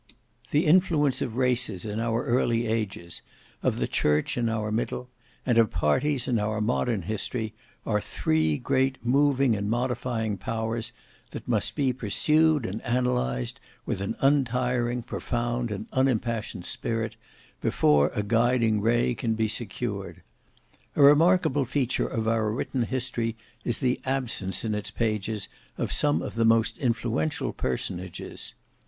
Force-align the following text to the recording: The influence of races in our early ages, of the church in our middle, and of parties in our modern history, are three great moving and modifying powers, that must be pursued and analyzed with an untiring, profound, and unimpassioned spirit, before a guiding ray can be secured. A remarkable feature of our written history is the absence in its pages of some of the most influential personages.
The 0.49 0.65
influence 0.65 1.21
of 1.21 1.35
races 1.37 1.85
in 1.85 1.99
our 1.99 2.25
early 2.25 2.65
ages, 2.65 3.21
of 3.61 3.77
the 3.77 3.87
church 3.87 4.35
in 4.35 4.49
our 4.49 4.71
middle, 4.71 5.11
and 5.45 5.59
of 5.59 5.69
parties 5.69 6.27
in 6.27 6.39
our 6.39 6.59
modern 6.59 7.03
history, 7.03 7.53
are 7.85 8.01
three 8.01 8.57
great 8.57 8.97
moving 9.05 9.55
and 9.55 9.69
modifying 9.69 10.37
powers, 10.39 10.91
that 11.29 11.47
must 11.47 11.75
be 11.75 11.93
pursued 11.93 12.65
and 12.65 12.81
analyzed 12.81 13.59
with 13.85 14.01
an 14.01 14.15
untiring, 14.21 15.03
profound, 15.03 15.69
and 15.69 15.85
unimpassioned 15.93 16.65
spirit, 16.65 17.15
before 17.61 18.09
a 18.15 18.23
guiding 18.23 18.81
ray 18.81 19.13
can 19.13 19.35
be 19.35 19.47
secured. 19.47 20.23
A 20.95 21.03
remarkable 21.03 21.63
feature 21.65 22.07
of 22.07 22.27
our 22.27 22.49
written 22.51 22.81
history 22.81 23.35
is 23.63 23.77
the 23.77 24.01
absence 24.03 24.65
in 24.65 24.73
its 24.73 24.89
pages 24.89 25.47
of 25.77 25.91
some 25.91 26.23
of 26.23 26.33
the 26.33 26.43
most 26.45 26.79
influential 26.79 27.53
personages. 27.53 28.55